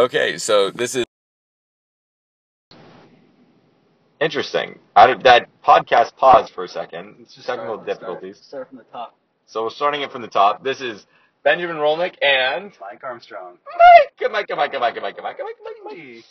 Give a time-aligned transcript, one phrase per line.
[0.00, 1.04] Okay, so this is
[4.18, 4.78] interesting.
[4.96, 7.16] I, did- that podcast paused for a second.
[7.18, 8.36] Let's just Technical start, difficulties.
[8.38, 9.14] Start, start from the top.
[9.44, 10.64] So we're starting it from the top.
[10.64, 11.06] This is
[11.44, 13.58] Benjamin Rolnik and Myke Armstrong.
[13.78, 16.24] Myke, come, Myke, come, Myke, come, Myke, come, Myke, Myke, Myke, Myke, Myke, Myke.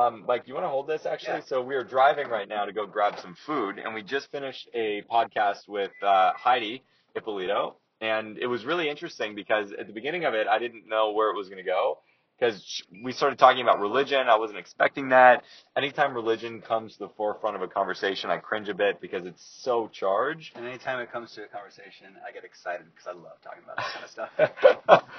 [0.00, 1.38] Um, Myke, you want to hold this actually?
[1.38, 1.46] Yeah.
[1.46, 4.68] So we are driving right now to go grab some food, and we just finished
[4.72, 6.84] a podcast with uh, Heidi
[7.16, 11.10] Ippolito, and it was really interesting because at the beginning of it, I didn't know
[11.10, 11.98] where it was going to go
[12.38, 14.28] because we started talking about religion.
[14.28, 15.42] I wasn't expecting that.
[15.76, 19.44] Anytime religion comes to the forefront of a conversation, I cringe a bit because it's
[19.62, 20.56] so charged.
[20.56, 23.76] And anytime it comes to a conversation, I get excited because I love talking about
[23.76, 25.04] this kind of stuff.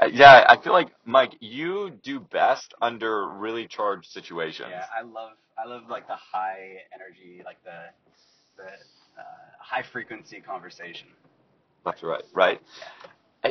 [0.00, 4.68] Uh, yeah, I feel like Myke, you do best under really charged situations.
[4.70, 7.90] yeah, I love I love like the high energy, like the
[8.56, 9.22] the uh,
[9.58, 11.08] high frequency conversation.
[11.84, 12.60] That's right, right?
[13.04, 13.08] Uh,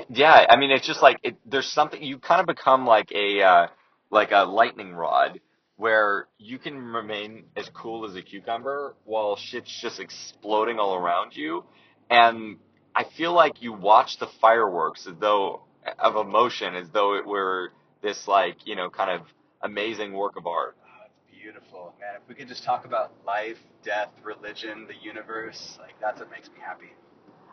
[0.09, 3.41] Yeah, I mean, it's just like it, there's something you kind of become like a
[3.41, 3.67] uh,
[4.11, 5.39] like a lightning rod
[5.77, 11.35] where you can remain as cool as a cucumber while shit's just exploding all around
[11.35, 11.63] you,
[12.09, 12.57] and
[12.93, 15.61] I feel like you watch the fireworks as though
[15.97, 17.71] of emotion, as though it were
[18.03, 19.25] this like you know kind of
[19.63, 20.75] amazing work of art.
[20.83, 22.15] Oh, it's beautiful, man.
[22.21, 26.47] If we could just talk about life, death, religion, the universe, like that's what makes
[26.49, 26.93] me happy.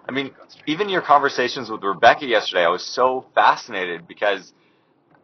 [0.08, 0.30] I mean,
[0.66, 4.52] even your conversations with Rebecca yesterday, I was so fascinated because,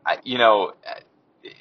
[0.04, 0.72] I, you know,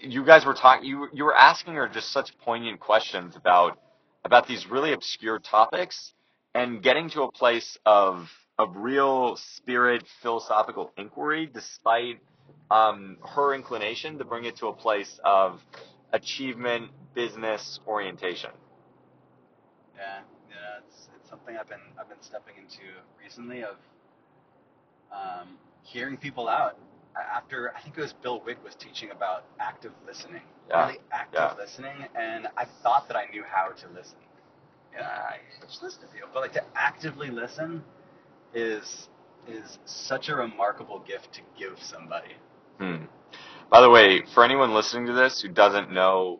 [0.01, 3.79] you guys were talking, you you were asking her just such poignant questions about
[4.25, 6.13] about these really obscure topics,
[6.55, 12.19] and getting to a place of of real spirit philosophical inquiry, despite
[12.69, 15.59] um, her inclination to bring it to a place of
[16.13, 18.51] achievement business orientation.
[19.97, 20.21] Yeah,
[21.31, 22.83] something I've been I've been stepping into
[23.23, 23.75] recently of
[25.11, 26.77] um, hearing people out.
[27.35, 31.39] After I think it was Bill Wick was teaching about active listening, Yeah, really active
[31.39, 31.53] yeah.
[31.57, 34.17] listening, and I thought that I knew how to listen.
[34.93, 37.83] Yeah, I just listen to people, but like to actively listen
[38.53, 39.09] is
[39.47, 42.33] is such a remarkable gift to give somebody.
[42.79, 43.05] Hmm.
[43.69, 46.39] By the way, for anyone listening to this who doesn't know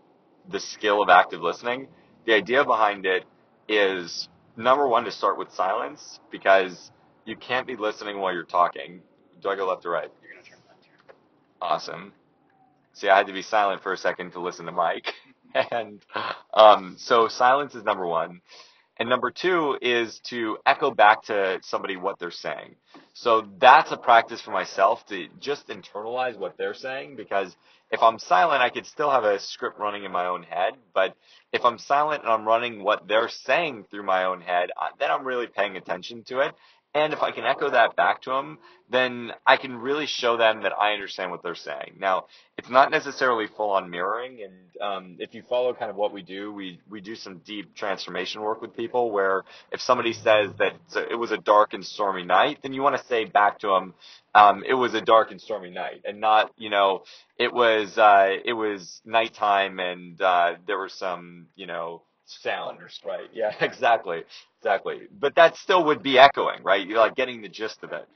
[0.50, 1.88] the skill of active listening,
[2.26, 3.24] the idea behind it
[3.68, 6.92] is number one to start with silence because
[7.26, 9.02] you can't be listening while you're talking.
[9.42, 10.12] Do I go left or right?
[10.22, 11.16] You're gonna turn left here.
[11.62, 12.14] Awesome.
[12.94, 15.12] See, I had to be silent for a second to listen to Myke.
[15.72, 16.02] and
[16.54, 18.42] um, so silence is number one.
[18.98, 22.76] And number two is to echo back to somebody what they're saying.
[23.14, 27.56] So that's a practice for myself to just internalize what they're saying because
[27.92, 30.76] if I'm silent, I could still have a script running in my own head.
[30.94, 31.16] But
[31.52, 35.12] if I'm silent and I'm running what they're saying through my own head, uh, then
[35.12, 36.56] I'm really paying attention to it.
[36.94, 38.58] And if I can echo that back to them,
[38.90, 41.96] then I can really show them that I understand what they're saying.
[41.98, 42.26] Now,
[42.58, 46.22] it's not necessarily full on mirroring, and um, if you follow kind of what we
[46.22, 49.12] do, we we do some deep transformation work with people.
[49.12, 50.74] Where if somebody says that
[51.10, 53.94] it was a dark and stormy night, then you want to say back to them,
[54.36, 57.04] um, it was a dark and stormy night, and not you know
[57.38, 62.90] it was uh, it was nighttime and uh, there was some you know sound or
[63.06, 64.24] right yeah exactly
[64.62, 65.02] exactly.
[65.20, 66.86] But that still would be echoing right?
[66.86, 68.08] You're like getting the gist of it.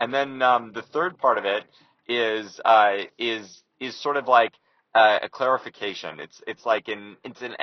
[0.00, 1.64] And then um, the third part of it
[2.08, 4.52] is uh, is is sort of like
[4.94, 6.20] uh, a clarification.
[6.20, 7.56] It's it's like an it's an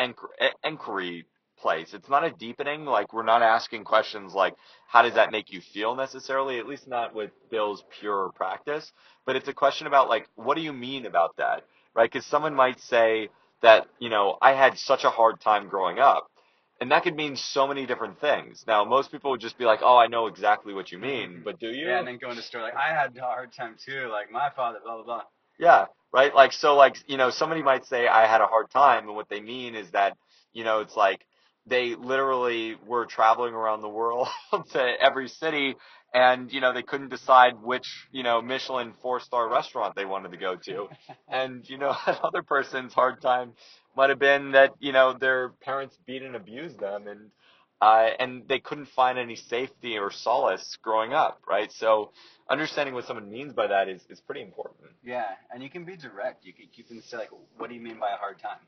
[0.64, 1.26] inquiry
[1.59, 1.94] place.
[1.94, 2.86] It's not a deepening.
[2.86, 4.56] Like we're not asking questions like
[4.88, 8.92] how does that make you feel necessarily at least not with bill's pure practice.
[9.26, 11.64] But it's a question about like what do you mean about that
[11.97, 12.09] right?
[12.12, 13.30] Because someone might say
[13.62, 16.30] that you know I had such a hard time growing up,
[16.80, 18.64] and that could mean so many different things.
[18.68, 21.44] Now most people would just be like, "Oh, I know exactly what you mean," mm-hmm.
[21.44, 21.88] but do you?
[21.88, 24.10] Yeah, and then go into story like I had a hard time too.
[24.12, 25.22] Like my father, blah blah blah.
[25.60, 26.34] Yeah, right.
[26.34, 29.30] Like so, like you know, somebody might say I had a hard time, and what
[29.30, 30.18] they mean is that
[30.54, 31.26] you know it's like
[31.67, 34.28] they literally were traveling around the world
[34.72, 35.75] to every city,
[36.13, 40.31] and you know they couldn't decide which you know Michelin four star restaurant they wanted
[40.31, 40.88] to go to,
[41.28, 43.53] and you know another person's hard time
[43.96, 47.31] might have been that you know their parents beat and abused them, and
[47.81, 51.72] uh, and they couldn't find any safety or solace growing up, right?
[51.72, 52.11] So
[52.49, 54.90] understanding what someone means by that is, is pretty important.
[55.03, 56.46] Yeah, and you can be direct.
[56.46, 58.59] You can you can say like, "What do you mean by a hard time?"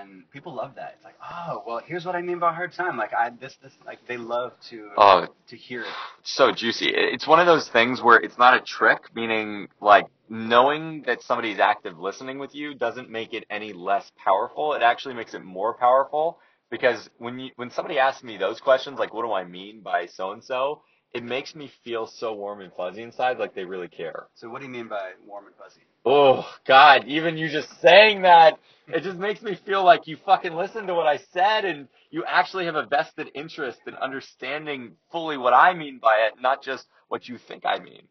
[0.00, 0.94] And people love that.
[0.96, 3.72] It's like, "Oh, well, here's what I mean by hard time." Like I this this
[3.84, 5.88] like they love to Oh, to hear it.
[6.22, 6.90] so juicy.
[6.94, 11.58] It's one of those things where it's not a trick, meaning like knowing that somebody's
[11.58, 14.74] active listening with you doesn't make it any less powerful.
[14.74, 16.38] It actually makes it more powerful
[16.70, 20.06] because when you when somebody asks me those questions, like what do I mean by
[20.06, 20.82] so and so,
[21.12, 24.26] it makes me feel so warm and fuzzy inside, like they really care.
[24.34, 25.82] So what do you mean by warm and fuzzy?
[26.06, 28.58] Oh God, even you just saying that,
[28.94, 32.24] it just makes me feel like you fucking listened to what I said and you
[32.24, 36.86] actually have a vested interest in understanding fully what I mean by it, not just
[37.08, 38.02] what you think I mean.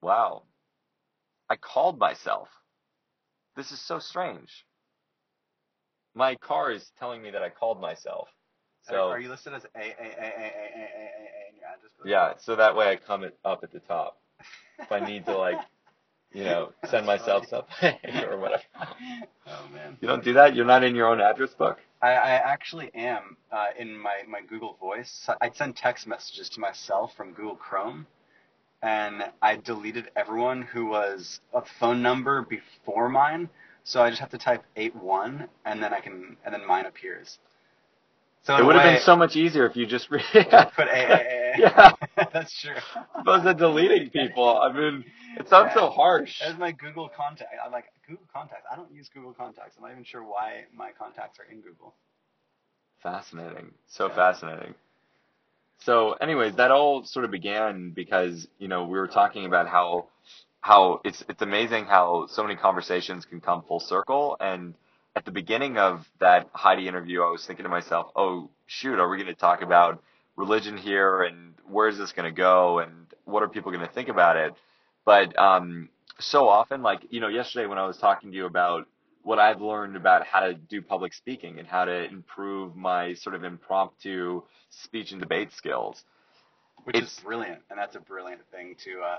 [0.00, 0.42] Wow.
[1.48, 2.48] I called myself.
[3.56, 4.64] This is so strange.
[6.14, 8.28] My car is telling me that I called myself.
[8.88, 11.42] So are, you listed as A A A A A A A A
[12.04, 14.18] yeah, so that way I come it up at the top.
[14.78, 15.58] If I need to like,
[16.32, 17.66] you know, send myself funny.
[17.82, 18.62] something or whatever.
[19.46, 19.96] Oh man.
[20.00, 20.54] You don't do that?
[20.54, 21.78] You're not in your own address book?
[22.00, 25.28] I, I actually am uh, in my, my Google Voice.
[25.40, 28.06] I'd send text messages to myself from Google Chrome,
[28.82, 33.48] and I deleted everyone who was a phone number before mine.
[33.84, 36.86] So I just have to type eight one, and then I can, and then mine
[36.86, 37.38] appears.
[38.44, 40.90] So It would have way- been so much easier if you just re- put A
[40.90, 41.58] A A A.
[41.58, 41.92] Yeah.
[42.32, 42.74] That's true.
[43.14, 44.58] opposed to deleting people.
[44.60, 45.04] I mean,
[45.38, 46.40] it sounds so harsh.
[46.42, 48.64] As my Google contact, I'm like Google Contacts.
[48.70, 49.76] I don't use Google Contacts.
[49.76, 51.94] I'm not even sure why my contacts are in Google.
[53.02, 53.72] Fascinating.
[53.86, 54.14] So Yeah.
[54.14, 54.74] fascinating.
[55.78, 60.06] So, anyways, that all sort of began because you know we were talking about how
[60.60, 64.36] how it's it's amazing how so many conversations can come full circle.
[64.40, 64.74] And
[65.16, 69.08] at the beginning of that Heidi interview, I was thinking to myself, "Oh shoot, are
[69.08, 70.02] we going to talk about
[70.36, 71.22] religion here?
[71.22, 72.78] And where is this going to go?
[72.80, 74.54] And what are people going to think about it?"
[75.04, 75.88] But um,
[76.18, 78.86] so often, like you know, yesterday when I was talking to you about
[79.22, 83.36] what I've learned about how to do public speaking and how to improve my sort
[83.36, 86.04] of impromptu speech and debate skills.
[86.84, 89.18] which It's- is brilliant, and that's a brilliant thing to uh,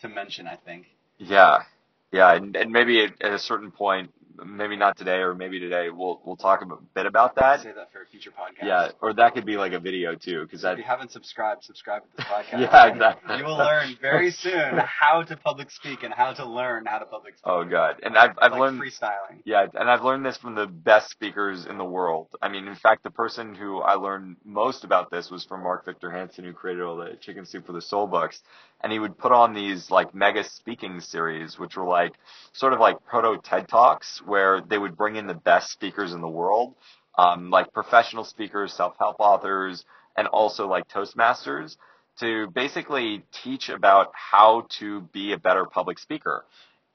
[0.00, 0.46] to mention.
[0.46, 0.86] I think.
[1.18, 1.64] Yeah,
[2.12, 4.10] yeah, and, and maybe at, at a certain point,
[4.44, 7.62] maybe not today or maybe today, we'll we'll talk a bit about that.
[7.62, 8.66] Save that for a future podcast.
[8.66, 12.02] Yeah, or that could be like a video too, because if you haven't subscribed, subscribe
[12.02, 12.60] to this podcast.
[12.60, 13.36] Yeah, exactly.
[13.38, 17.06] You will learn very soon how to public speak and how to learn how to
[17.06, 17.44] public speak.
[17.46, 19.40] oh god, and I've I've like learned freestyling.
[19.44, 22.28] Yeah, and I've learned this from the best speakers in the world.
[22.40, 25.84] I mean, in fact, the person who I learned most about this was from Mark
[25.84, 28.40] Victor Hansen, who created all the Chicken Soup for the Soul books.
[28.82, 32.12] And he would put on these like mega speaking series, which were like
[32.52, 36.20] sort of like proto TED Talks, where they would bring in the best speakers in
[36.20, 36.74] the world,
[37.16, 39.84] um, like professional speakers, self-help authors,
[40.16, 41.76] and also like Toastmasters
[42.18, 46.44] to basically teach about how to be a better public speaker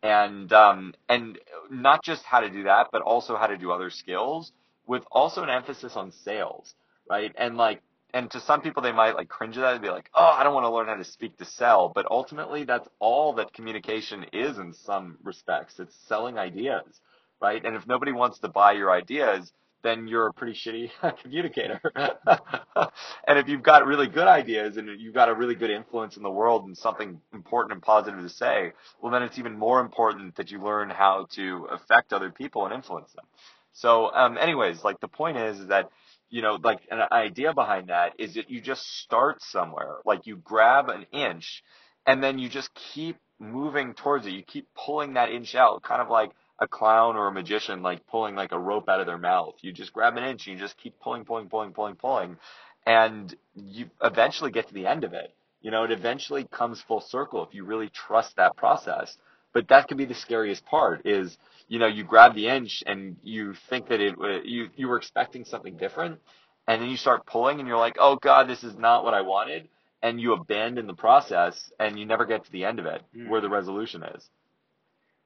[0.03, 1.39] and um, and
[1.69, 4.51] not just how to do that, but also how to do other skills,
[4.85, 6.73] with also an emphasis on sales,
[7.09, 7.33] right?
[7.37, 7.81] And like,
[8.13, 10.43] and to some people they might like cringe at that and be like, oh, I
[10.43, 14.25] don't want to learn how to speak to sell, but ultimately that's all that communication
[14.33, 15.79] is in some respects.
[15.79, 17.01] It's selling ideas,
[17.41, 17.63] right?
[17.63, 19.51] And if nobody wants to buy your ideas,
[19.83, 20.89] then you're a pretty shitty
[21.21, 21.79] communicator.
[21.95, 26.23] and if you've got really good ideas and you've got a really good influence in
[26.23, 30.35] the world and something important and positive to say, well, then it's even more important
[30.35, 33.25] that you learn how to affect other people and influence them.
[33.73, 35.89] So, um, anyways, like the point is, is that,
[36.29, 39.97] you know, like an idea behind that is that you just start somewhere.
[40.05, 41.63] Like you grab an inch
[42.05, 44.33] and then you just keep moving towards it.
[44.33, 48.05] You keep pulling that inch out, kind of like a clown or a magician, like
[48.07, 49.55] pulling like a rope out of their mouth.
[49.61, 52.37] You just grab an inch and you just keep pulling, pulling, pulling, pulling, pulling.
[52.85, 55.33] And you eventually get to the end of it.
[55.61, 59.17] You know, it eventually comes full circle if you really trust that process.
[59.57, 61.35] But that could be the scariest part is,
[61.67, 64.15] you know, you grab the inch and you think that it,
[64.45, 66.19] you, you were expecting something different.
[66.67, 69.21] And then you start pulling and you're like, oh God, this is not what I
[69.21, 69.67] wanted.
[70.03, 73.29] And you abandon the process and you never get to the end of it Mm.
[73.29, 74.29] where the resolution is.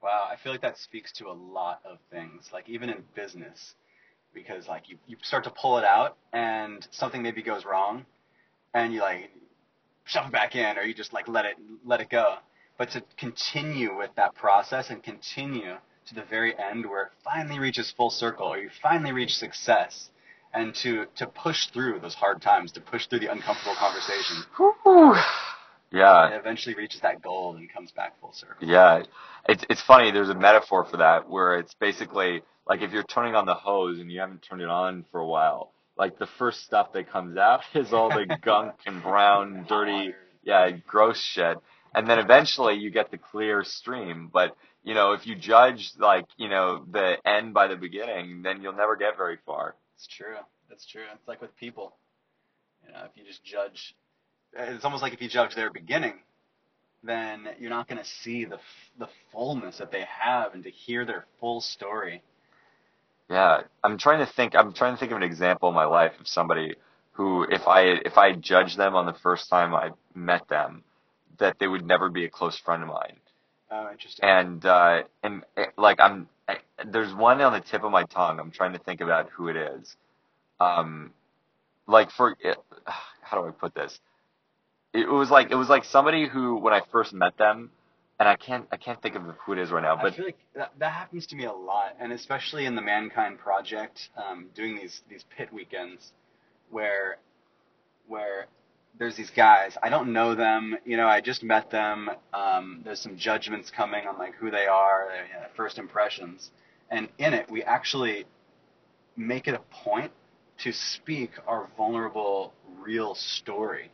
[0.02, 3.74] Wow, I feel like that speaks to a lot of things, like even in business,
[4.32, 8.06] because like you, you start to pull it out and something maybe goes wrong,
[8.72, 9.30] and you like
[10.04, 12.36] shove it back in, or you just like let it let it go.
[12.82, 15.76] But to continue with that process and continue
[16.08, 20.10] to the very end where it finally reaches full circle, or you finally reach success,
[20.52, 24.46] and to to push through those hard times, to push through the uncomfortable conversations,
[25.92, 26.30] Yeah.
[26.30, 28.66] it eventually reaches that goal and comes back full circle.
[28.68, 29.04] Yeah,
[29.48, 30.10] it's it's funny.
[30.10, 34.00] There's a metaphor for that where it's basically like if you're turning on the hose
[34.00, 37.36] and you haven't turned it on for a while, like the first stuff that comes
[37.36, 41.58] out is all the gunk and brown, dirty, yeah, gross shit,
[41.94, 44.30] and then eventually you get the clear stream.
[44.32, 48.62] But you know, if you judge like you know the end by the beginning, then
[48.62, 49.74] you'll never get very far.
[49.96, 50.36] It's true.
[50.68, 51.02] That's true.
[51.14, 51.94] It's like with people.
[52.86, 53.94] You know, if you just judge,
[54.54, 56.14] it's almost like if you judge their beginning,
[57.04, 58.58] then you're not going to see the
[58.98, 62.22] the fullness that they have and to hear their full story.
[63.30, 64.54] Yeah, I'm trying to think.
[64.54, 66.74] I'm trying to think of an example in my life of somebody
[67.12, 70.84] who, if I if I judged them on the first time I met them,
[71.42, 73.16] that they would never be a close friend of mine.
[73.70, 74.24] Oh, interesting.
[74.24, 78.38] And uh, and eh, like I'm, I, there's one on the tip of my tongue.
[78.38, 79.96] I'm trying to think about who it is.
[80.60, 81.12] Um,
[81.86, 82.54] like for eh,
[83.20, 83.98] how do I put this?
[84.94, 87.70] It was like it was like somebody who when I first met them,
[88.20, 90.26] and I can't I can't think of who it is right now, I but feel
[90.26, 94.48] like that, that happens to me a lot, and especially in the Mankind Project, um,
[94.54, 96.12] doing these these pit weekends,
[96.70, 97.16] where
[98.06, 98.46] where
[98.98, 102.10] there's these guys I don't know them, you know, I just met them.
[102.32, 106.50] Um, there's some judgments coming on like who they are, their, you know, first impressions,
[106.90, 108.26] and in it we actually
[109.16, 110.12] make it a point
[110.58, 113.90] to speak our vulnerable, real story.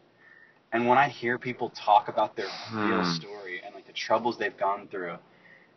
[0.73, 3.11] And when I hear people talk about their real Hmm.
[3.17, 5.17] story and like the troubles they've gone through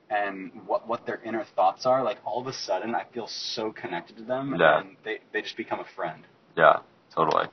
[0.10, 3.72] and what what their inner thoughts are, like all of a sudden I feel so
[3.72, 4.80] connected to them Yeah.
[4.80, 6.24] and they, they just become a friend.
[6.58, 6.80] yeah,
[7.16, 7.46] totally.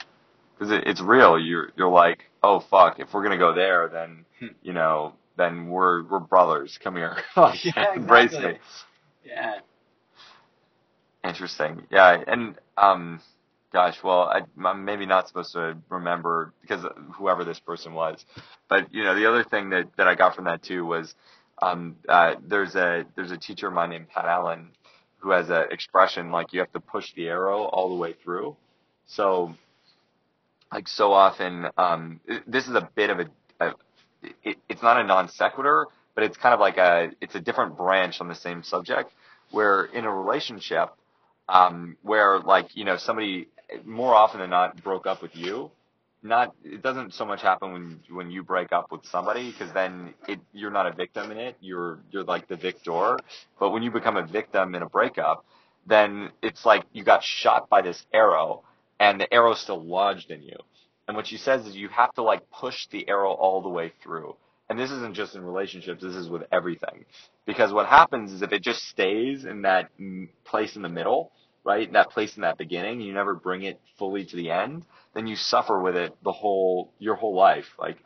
[0.58, 1.38] Because it, it's real.
[1.38, 4.46] You're you're like, oh fuck, if we're gonna go there, then Hmm.
[4.62, 6.78] you know, then we're we're brothers.
[6.82, 8.52] Come here, Like, Yeah, embrace exactly.
[8.54, 8.58] me.
[9.24, 9.54] Yeah.
[11.24, 11.82] Interesting.
[11.90, 13.20] Yeah, and um,
[13.72, 16.84] gosh, well, I, I'm maybe not supposed to remember because
[17.14, 18.24] whoever this person was,
[18.68, 21.14] but you know, the other thing that that I got from that too was,
[21.60, 24.70] um, uh, there's a there's a teacher of mine named Pat Allen
[25.18, 28.56] who has an expression like you have to push the arrow all the way through.
[29.06, 29.54] So,
[30.72, 33.26] like so often, um, this is a bit of a,
[33.60, 33.75] a
[34.42, 37.76] it, it's not a non sequitur, but it's kind of like a it's a different
[37.76, 39.12] branch on the same subject.
[39.50, 40.90] Where in a relationship,
[41.48, 43.48] um, where like you know somebody
[43.84, 45.70] more often than not broke up with you.
[46.22, 50.14] Not it doesn't so much happen when when you break up with somebody because then
[50.26, 51.56] it you're not a victim in it.
[51.60, 53.16] You're you're like the victor.
[53.60, 55.44] But when you become a victim in a breakup,
[55.87, 58.64] then it's like you got shot by this arrow
[59.00, 60.57] and the arrow's still lodged in you.
[61.07, 63.93] And what she says is you have to like push the arrow all the way
[64.02, 64.37] through.
[64.69, 67.07] And this isn't just in relationships, this is with everything.
[67.47, 69.90] Because what happens is if it just stays in that
[70.45, 71.33] place in the middle,
[71.64, 71.90] right?
[71.93, 75.37] That place in that beginning, you never bring it fully to the end, then you
[75.37, 77.64] suffer with it the whole, your whole life.
[77.78, 77.97] Like,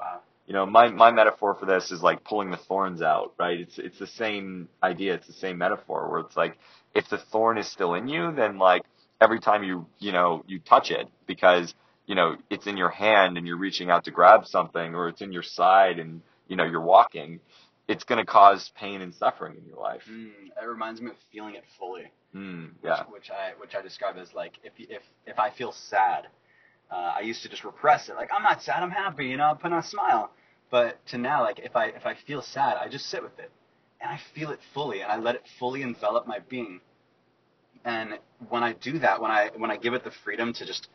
[0.47, 3.59] you know, my, my metaphor for this is like pulling the thorns out, right?
[3.59, 5.15] It's, it's the same idea.
[5.15, 6.57] It's the same metaphor where it's like,
[6.95, 8.83] if the thorn is still in you, then like
[9.23, 11.75] every time you, you know, you touch it because,
[12.07, 15.23] you know, it's in your hand and you're reaching out to grab something or it's
[15.23, 17.41] in your side and, you know, you're walking,
[17.89, 20.03] it's going to cause pain and suffering in your life.
[20.11, 22.11] Mm, it reminds me of feeling it fully.
[22.35, 23.03] Mm, which, yeah.
[23.11, 26.29] which I which I describe as like if if if I feel sad,
[26.91, 28.15] uh, I used to just repress it.
[28.15, 30.31] Like I'm not sad, I'm happy, you know, I put on a smile.
[30.71, 33.51] But to now, like if I if I feel sad, I just sit with it,
[34.01, 36.81] and I feel it fully, and I let it fully envelop my being.
[37.85, 40.89] And when I do that, when I when I give it the freedom to just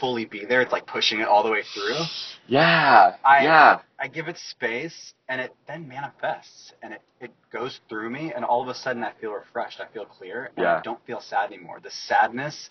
[0.00, 2.00] fully be there, it's like pushing it all the way through.
[2.48, 3.14] Yeah.
[3.24, 3.78] I- yeah.
[3.98, 8.44] I give it space, and it then manifests, and it, it goes through me, and
[8.44, 10.76] all of a sudden I feel refreshed, I feel clear, and Yeah.
[10.78, 11.78] I don't feel sad anymore.
[11.82, 12.70] The sadness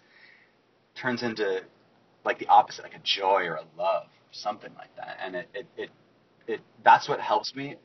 [0.95, 1.61] turns into
[2.23, 5.49] like the opposite, like a joy or a love, or something like that, and it
[5.53, 5.89] it, it
[6.45, 7.77] it that's what helps me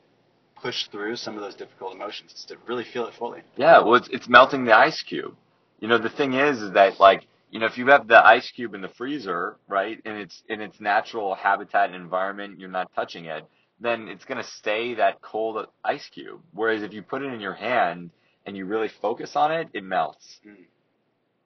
[0.61, 3.41] push through some of those difficult emotions, is to really feel it fully.
[3.55, 5.35] Yeah, well, it's, it's melting the ice cube.
[5.79, 8.49] You know, the thing is, is that like, you know, if you have the ice
[8.51, 12.93] cube in the freezer, right, in its in its natural habitat and environment, you're not
[12.95, 13.45] touching it,
[13.79, 16.41] then it's gonna stay that cold ice cube.
[16.53, 18.11] Whereas if you put it in your hand
[18.45, 20.39] and you really focus on it, it melts.
[20.45, 20.65] Mm.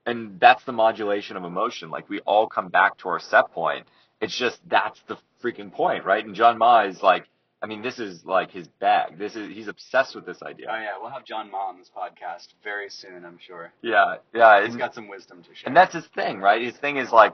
[0.05, 1.89] And that's the modulation of emotion.
[1.89, 3.87] Like we all come back to our set point.
[4.19, 6.25] It's just that's the freaking point, right?
[6.25, 7.25] And John Ma is like,
[7.63, 9.17] I mean, this is like his bag.
[9.17, 10.67] This is he's obsessed with this idea.
[10.69, 13.71] Oh yeah, we'll have John Ma on this podcast very soon, I'm sure.
[13.81, 14.65] Yeah, yeah.
[14.65, 15.67] He's got some wisdom to share.
[15.67, 16.61] And that's his thing, right?
[16.61, 17.33] His thing is like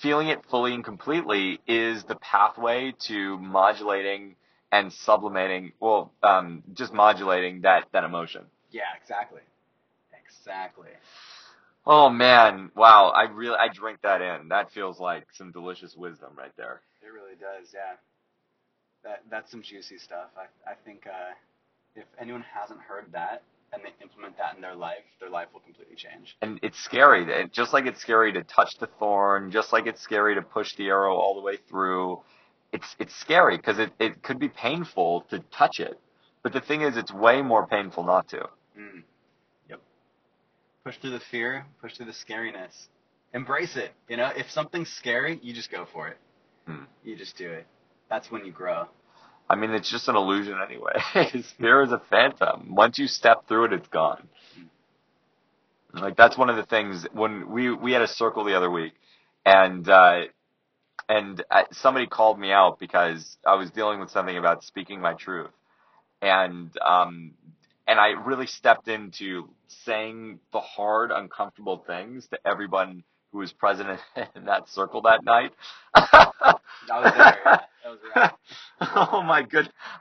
[0.00, 4.36] feeling it fully and completely is the pathway to modulating
[4.72, 8.42] and sublimating, well, um, just modulating that, that emotion.
[8.70, 9.40] yeah, exactly,
[10.24, 10.90] exactly.
[11.84, 14.48] Oh man, wow, I really, I drink that in.
[14.48, 16.80] That feels like some delicious wisdom right there.
[17.02, 17.96] It really does, yeah.
[19.04, 20.28] That that's some juicy stuff.
[20.36, 21.32] I I think uh,
[21.96, 23.42] if anyone hasn't heard that
[23.72, 26.36] and they implement that in their life, their life will completely change.
[26.42, 30.00] And it's scary, that- just like it's scary to touch the thorn, just like it's
[30.00, 32.20] scary to push the arrow all the way through.
[32.72, 36.00] It's, it's scary because it, it could be painful to touch it.
[36.42, 38.48] But the thing is, it's way more painful not to.
[38.78, 39.02] Mm.
[39.68, 39.80] Yep.
[40.84, 41.66] Push through the fear.
[41.80, 42.88] Push through the scariness.
[43.34, 43.92] Embrace it.
[44.08, 46.16] You know, if something's scary, you just go for it.
[46.66, 46.84] Hmm.
[47.04, 47.66] You just do it.
[48.10, 48.86] That's when you grow.
[49.48, 50.92] I mean, it's just an illusion anyway.
[51.58, 52.74] Fear is a phantom.
[52.74, 54.28] Once you step through it, it's gone.
[55.92, 58.92] Like that's one of the things when we we had a circle the other week,
[59.44, 60.20] and uh,
[61.08, 65.14] and uh, somebody called me out because I was dealing with something about speaking my
[65.14, 65.50] truth,
[66.22, 67.32] and um,
[67.88, 69.48] and I really stepped into
[69.84, 73.02] saying the hard, uncomfortable things to everyone
[73.32, 73.98] who was present
[74.36, 75.52] in that circle that night.
[75.94, 77.60] I was there.
[77.84, 77.90] Yeah.
[77.90, 78.00] That was
[78.80, 79.10] right.
[79.12, 79.70] oh my good.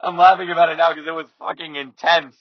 [0.00, 2.36] I'm laughing about it now because it was fucking intense.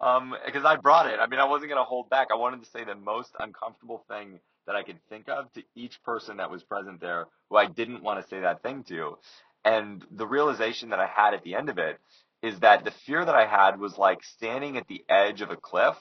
[0.00, 1.18] Um, because I brought it.
[1.20, 2.28] I mean, I wasn't gonna hold back.
[2.32, 6.02] I wanted to say the most uncomfortable thing that I could think of to each
[6.02, 9.18] person that was present there who I didn't want to say that thing to.
[9.64, 11.98] And the realization that I had at the end of it
[12.42, 15.56] is that the fear that I had was like standing at the edge of a
[15.56, 15.96] cliff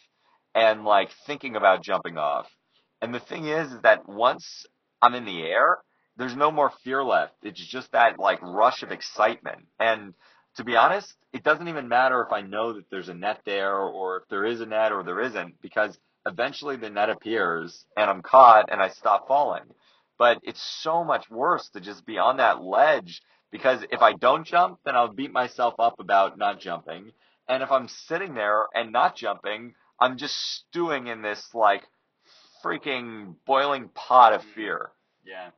[0.54, 2.48] and like thinking about jumping off.
[3.02, 4.66] And the thing is, is that once
[5.02, 5.78] I'm in the air,
[6.18, 7.34] there's no more fear left.
[7.44, 9.68] It's just that like rush of excitement.
[9.80, 10.14] And
[10.58, 13.78] to be honest, it doesn't even matter if I know that there's a net there
[13.78, 18.10] or if there is a net or there isn't because eventually the net appears and
[18.10, 19.64] I'm caught and I stop falling.
[20.18, 24.48] But it's so much worse to just be on that ledge because if I don't
[24.48, 27.12] jump, then I'll beat myself up about not jumping.
[27.50, 31.84] And if I'm sitting there and not jumping, I'm just stewing in this like
[32.64, 34.92] freaking boiling pot of fear.
[35.26, 35.50] Yeah.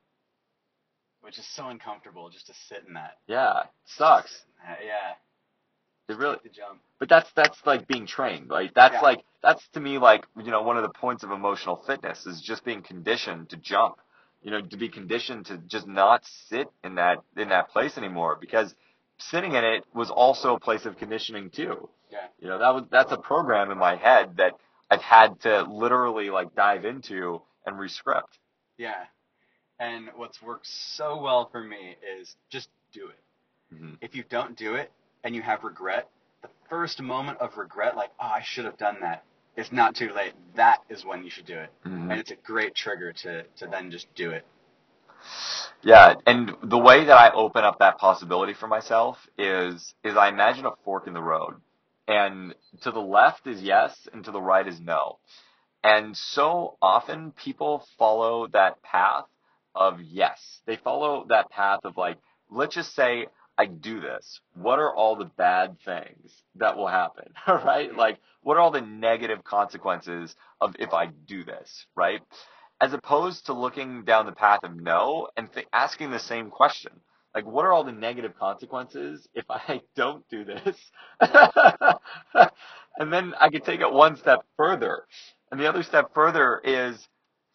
[1.27, 3.17] Which is so uncomfortable just to sit in that.
[3.27, 4.45] Yeah, sucks.
[4.65, 5.15] Uh, yeah.
[6.07, 6.37] It really,
[6.99, 8.71] but that's that's like being trained, right?
[8.73, 9.01] That's Yeah.
[9.01, 12.39] like that's to me like you know one of the points of emotional fitness is
[12.39, 13.97] just being conditioned to jump.
[14.41, 18.37] You know, to be conditioned to just not sit in that in that place anymore
[18.39, 18.73] because
[19.17, 21.89] sitting in it was also a place of conditioning too.
[22.09, 22.27] Yeah.
[22.39, 24.53] You know, that was that's a program in my head that
[24.89, 28.39] I've had to literally like dive into and rescript.
[28.77, 29.03] Yeah.
[29.79, 33.75] And what's worked so well for me is just do it.
[33.75, 34.91] hmm If you don't do it
[35.23, 36.09] and you have regret,
[36.41, 39.23] the first moment of regret, like, oh, I should have done that,
[39.55, 40.33] it's not too late.
[40.55, 41.71] That is when you should do it.
[41.83, 44.45] hmm And it's a great trigger to, to then just do it.
[45.83, 50.29] Yeah, and the way that I open up that possibility for myself is is I
[50.29, 51.55] imagine a fork in the road.
[52.07, 55.19] And to the left is yes and to the right is no.
[55.83, 59.25] And so often people follow that path
[59.77, 60.61] of yes.
[60.65, 62.17] They follow that path of like,
[62.51, 64.41] let's just say I do this.
[64.55, 67.33] What are all the bad things that will happen?
[67.47, 67.95] right?
[67.95, 71.87] Like, what are all the negative consequences of if I do this?
[71.95, 72.21] Right?
[72.81, 76.91] as opposed to looking down the path of no and th- asking the same question.
[77.33, 80.77] Like, what are all the negative consequences if I don't do this?
[81.21, 85.05] and then I could take it one step further.
[85.51, 87.07] And the other step further is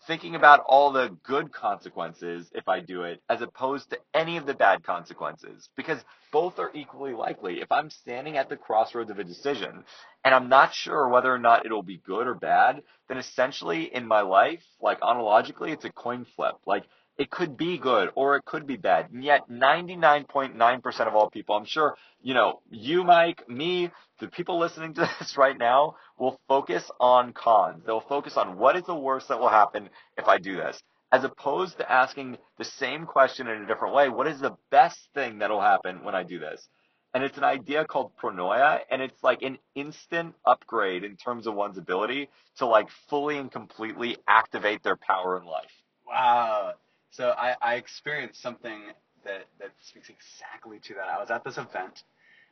[0.06, 4.46] thinking about all the good consequences if I do it, as opposed to any of
[4.46, 7.60] the bad consequences, because both are equally likely.
[7.60, 9.84] If I'm standing at the crossroads of a decision
[10.24, 14.06] and I'm not sure whether or not it'll be good or bad, then essentially in
[14.06, 16.56] my life, like ontologically, it's a coin flip.
[16.66, 16.84] Like
[17.18, 19.10] it could be good or it could be bad.
[19.10, 24.58] And yet 99.9% of all people, I'm sure, you know, you, Myke, me, the people
[24.58, 27.82] listening to this right now will focus on cons.
[27.84, 30.82] They'll focus on what is the worst that will happen if I do this.
[31.12, 34.98] As opposed to asking the same question in a different way, what is the best
[35.14, 36.66] thing that'll happen when I do this?
[37.14, 41.54] And it's an idea called pronoia, and it's like an instant upgrade in terms of
[41.54, 45.70] one's ability to like fully and completely activate their power in life.
[46.06, 46.72] Wow.
[47.12, 48.80] So I, I experienced something
[49.24, 51.08] that, that speaks exactly to that.
[51.08, 52.04] I was at this event.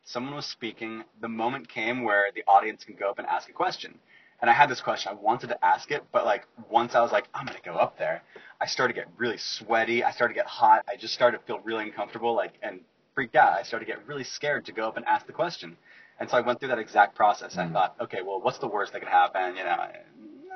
[0.05, 1.03] Someone was speaking.
[1.23, 3.99] The moment came where the audience can go up and ask a question.
[4.43, 5.13] And I had this question.
[5.13, 7.99] I wanted to ask it, but like once I was like, I'm gonna go up
[7.99, 8.23] there,
[8.61, 10.05] I started to get really sweaty.
[10.05, 10.85] I started to get hot.
[10.89, 12.81] I just started to feel really uncomfortable, like and
[13.15, 13.53] freaked out.
[13.59, 15.77] I started to get really scared to go up and ask the question.
[16.19, 17.57] And so I went through that exact process.
[17.57, 17.73] I Mm.
[17.73, 19.57] thought, okay, well, what's the worst that could happen?
[19.57, 19.87] You know,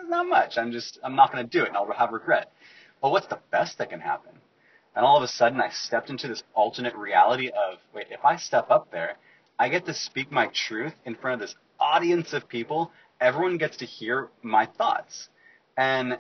[0.09, 0.59] not much.
[0.59, 2.53] I'm just, I'm not gonna do it, and I'll have regret.
[3.05, 4.33] Well, what's the best that can happen?
[4.97, 8.37] And all of a sudden, I stepped into this alternate reality of, wait, if I
[8.37, 9.19] step up there,
[9.59, 12.93] I get to speak my truth in front of this audience of people.
[13.21, 15.29] Everyone gets to hear my thoughts.
[15.77, 16.19] And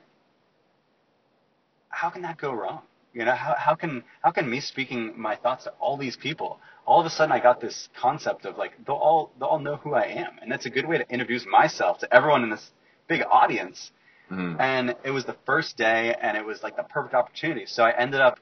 [1.88, 2.82] how can that go wrong?
[3.14, 6.60] You know, how, how can how can me speaking my thoughts to all these people,
[6.84, 9.76] all of a sudden I got this concept of like they'll all they'll all know
[9.76, 12.72] who I am, and that's a good way to introduce myself to everyone in this
[13.08, 13.90] big audience.
[14.34, 14.60] Mm.
[14.60, 17.66] And it was the first day, and it was like the perfect opportunity.
[17.66, 18.38] So I ended up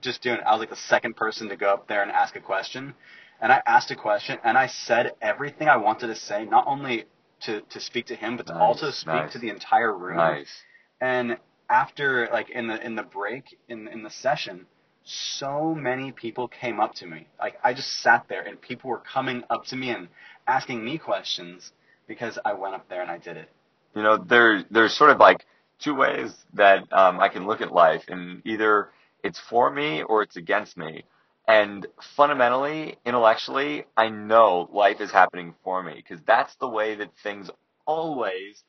[0.00, 0.44] just doing it.
[0.46, 2.94] I was like the second person to go up there and ask a question.
[3.40, 7.06] And I asked a question, and I said everything I wanted to say, not only
[7.42, 9.32] to, to speak to him, but to Nice, also speak nice.
[9.32, 10.16] to the entire room.
[10.16, 10.62] Nice.
[11.00, 14.66] And after, like in the in the break in in the session,
[15.04, 17.26] so many people came up to me.
[17.40, 20.08] Like I just sat there, and people were coming up to me and
[20.46, 21.72] asking me questions
[22.06, 23.48] because I went up there and I did it.
[23.94, 25.44] You know, there there's sort of like
[25.78, 28.90] two ways that um, I can look at life, and either
[29.22, 31.04] it's for me or it's against me.
[31.48, 37.10] And fundamentally, intellectually, I know life is happening for me because that's the way that
[37.22, 37.50] things
[37.84, 38.62] always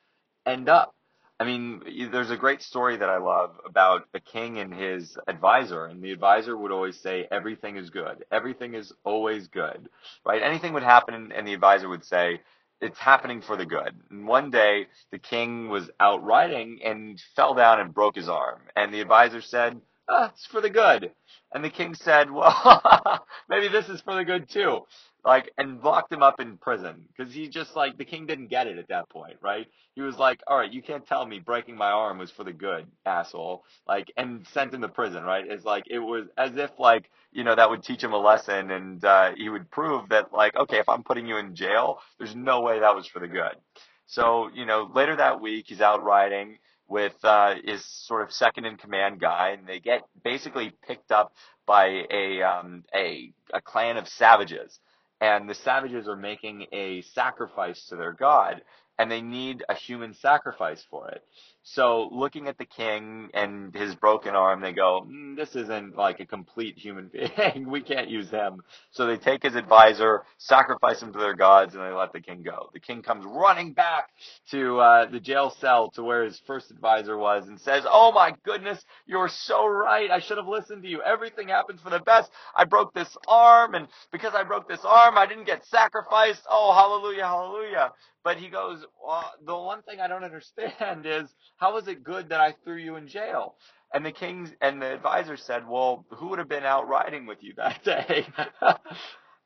[0.46, 0.96] end up.
[1.40, 1.82] I mean,
[2.12, 6.12] there's a great story that I love about a king and his advisor, and the
[6.12, 8.24] advisor would always say, everything is good.
[8.32, 9.90] Everything is always good,
[10.26, 10.42] right?
[10.42, 12.40] Anything would happen, and the advisor would say,
[12.84, 13.96] it's happening for the good.
[14.10, 18.62] And one day, the king was out riding and fell down and broke his arm.
[18.76, 21.12] And the advisor said, ah, it's for the good.
[21.54, 24.82] And the king said, well, maybe this is for the good too.
[25.26, 28.68] Like and locked him up in prison because he just like the king didn't get
[28.68, 29.68] it at that point right?
[29.96, 32.52] He was like all right you can't tell me breaking my arm was for the
[32.52, 33.64] good asshole.
[33.88, 35.46] Like and sent him to prison right?
[35.48, 38.70] It's like it was as if like you know that would teach him a lesson
[38.72, 42.36] and uh he would prove that like okay if i'm putting you in jail there's
[42.36, 43.56] no way that was for the good.
[44.08, 46.58] So you know later that week he's out riding
[46.94, 51.34] with uh, his sort of second in command guy, and they get basically picked up
[51.68, 54.80] by a um, a a clan of savages
[55.22, 58.62] and the savages are making a sacrifice to their god
[59.00, 61.24] and they need a human sacrifice for it.
[61.66, 66.20] So looking at the king and his broken arm, they go, mm, this isn't like
[66.20, 67.70] a complete human being.
[67.70, 68.62] we can't use him.
[68.92, 72.44] So they take his advisor, sacrifice him to their gods, and they let the king
[72.44, 72.70] go.
[72.74, 74.10] The king comes running back
[74.52, 78.34] to uh, the jail cell to where his first advisor was and says, oh my
[78.44, 80.12] goodness, you're so right.
[80.12, 81.02] I should have listened to you.
[81.02, 82.30] Everything happens for the best.
[82.56, 86.44] I broke this arm, and because I broke this arm, I didn't get sacrificed.
[86.50, 87.92] Oh, hallelujah, hallelujah.
[88.24, 91.30] But he goes, well, the one thing I don't understand is
[91.64, 93.56] how is it good that I threw you in jail?
[93.94, 97.38] And the king and the advisor said, well, who would have been out riding with
[97.42, 98.28] you that day?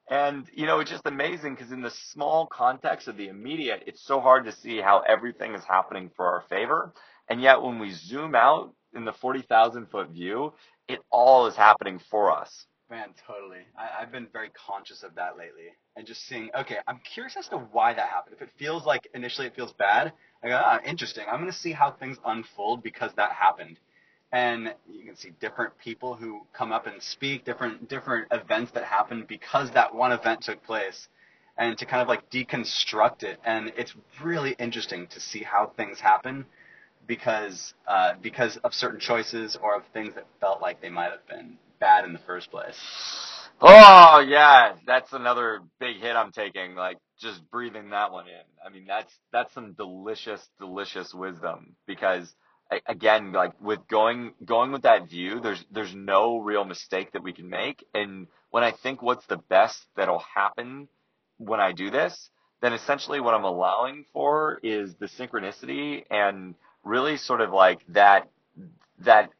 [0.10, 4.04] and, you know, it's just amazing because in the small context of the immediate, it's
[4.04, 6.92] so hard to see how everything is happening for our favor.
[7.30, 10.54] And yet when we zoom out in the 40,000 foot view,
[10.88, 12.66] it all is happening for us.
[12.90, 13.60] Man, totally.
[13.78, 16.50] I, I've been very conscious of that lately, and just seeing.
[16.58, 18.38] Okay, I'm curious as to why that happened.
[18.40, 21.26] If it feels like initially it feels bad, I go, ah, interesting.
[21.32, 23.78] I'm gonna see how things unfold because that happened,
[24.32, 28.84] and you can see different people who come up and speak, different different events that
[28.84, 31.08] happen because that one event took place,
[31.58, 33.40] and to kind of like deconstruct it.
[33.46, 36.46] And it's really interesting to see how things happen
[37.08, 41.26] because uh, because of certain choices or of things that felt like they might have
[41.28, 42.78] been bad in the first place.
[43.60, 46.76] Oh yeah, that's another big hit I'm taking.
[46.76, 48.44] Like just breathing that one in.
[48.66, 52.34] I mean, that's that's some delicious, delicious wisdom because
[52.88, 57.34] again, like with going going with that view, there's there's no real mistake that we
[57.34, 57.84] can make.
[57.96, 60.88] And when I think what's the best that'll happen
[61.38, 62.30] when I do this,
[62.62, 68.30] then essentially what I'm allowing for is the synchronicity and really sort of like that
[69.00, 69.32] that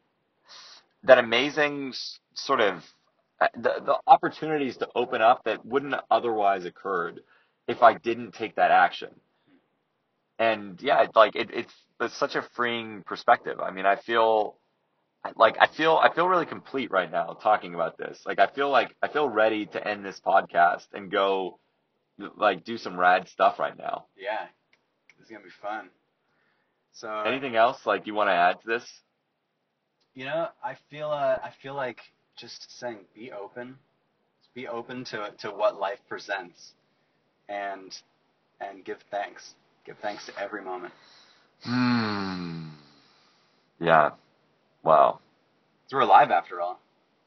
[1.04, 1.92] that amazing
[2.34, 2.82] sort of
[3.40, 7.20] the, the opportunities to open up that wouldn't otherwise occurred
[7.66, 9.10] if I didn't take that action.
[10.38, 13.58] And yeah, like it, it's it's such a freeing perspective.
[13.60, 14.56] I mean, I feel
[15.36, 18.20] like I feel I feel really complete right now talking about this.
[18.24, 21.58] Like I feel like I feel ready to end this podcast and go
[22.36, 24.06] like do some rad stuff right now.
[24.16, 24.46] Yeah.
[25.16, 25.88] This is going to be fun.
[26.92, 28.88] So anything else like you want to add to this?
[30.14, 32.00] You know, I feel uh, I feel like
[32.38, 33.76] just saying be open,
[34.54, 36.72] be open to to what life presents,
[37.48, 37.96] and
[38.60, 39.54] and give thanks.
[39.84, 40.92] Give thanks to every moment.
[41.64, 42.68] Hmm.
[43.80, 44.10] Yeah.
[44.82, 45.20] Wow.
[45.86, 46.80] so we're alive after all.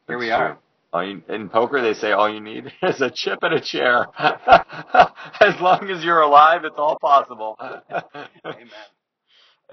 [0.08, 0.58] Here That's we are.
[0.94, 4.08] All you, in poker, they say all you need is a chip and a chair.
[4.20, 7.58] as long as you're alive, it's all possible.
[8.46, 8.70] Amen.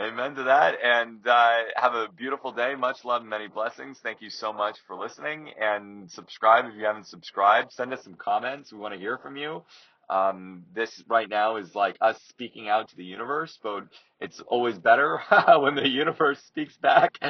[0.00, 0.74] Amen to that.
[0.82, 2.74] And uh, have a beautiful day.
[2.74, 3.98] Much love and many blessings.
[4.02, 5.50] Thank you so much for listening.
[5.60, 7.72] And subscribe if you haven't subscribed.
[7.72, 8.72] Send us some comments.
[8.72, 9.62] We want to hear from you.
[10.10, 13.84] Um, this right now is like us speaking out to the universe, but
[14.20, 15.20] it's always better
[15.58, 17.18] when the universe speaks back.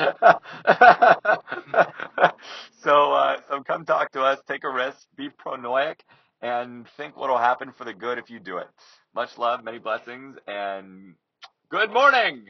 [2.83, 5.97] so, uh, so come talk to us, take a risk, be pronoic,
[6.43, 8.69] and think what will happen for the good if you do it.
[9.15, 11.15] Much love, many blessings, and
[11.71, 12.47] Good morning.